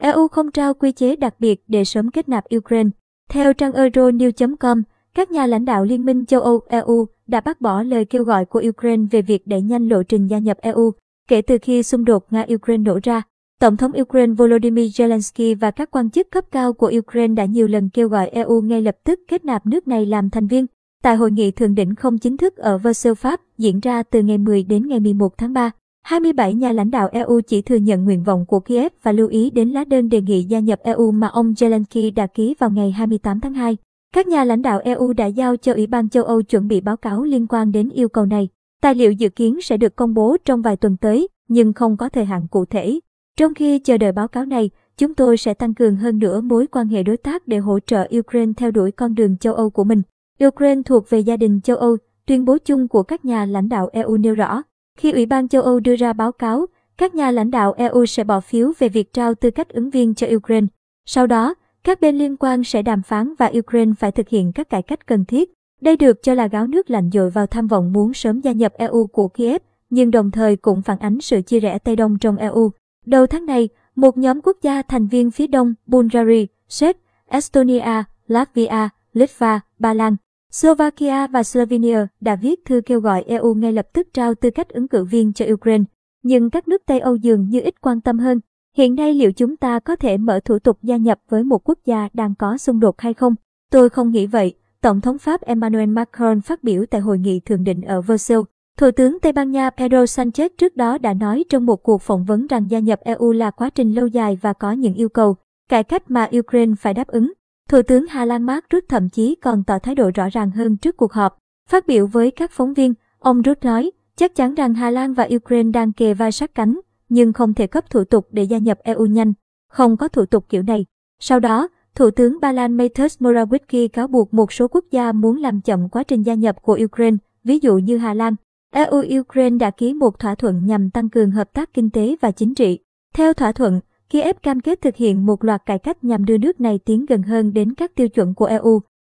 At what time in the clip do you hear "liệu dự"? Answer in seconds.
38.94-39.28